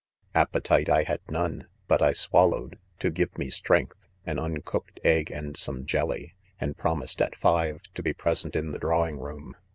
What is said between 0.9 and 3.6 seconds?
had none, but I swallowed, to give me